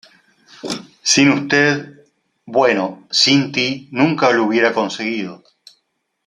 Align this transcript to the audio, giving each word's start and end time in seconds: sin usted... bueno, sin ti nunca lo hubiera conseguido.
sin 1.03 1.29
usted... 1.29 2.05
bueno, 2.47 3.05
sin 3.11 3.51
ti 3.51 3.87
nunca 3.91 4.31
lo 4.31 4.45
hubiera 4.45 4.73
conseguido. 4.73 5.43